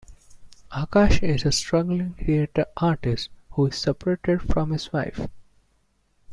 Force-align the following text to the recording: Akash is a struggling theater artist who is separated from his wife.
Akash 0.71 1.21
is 1.21 1.45
a 1.45 1.51
struggling 1.51 2.15
theater 2.15 2.65
artist 2.75 3.29
who 3.51 3.67
is 3.67 3.77
separated 3.77 4.41
from 4.41 4.71
his 4.71 4.91
wife. 4.91 5.27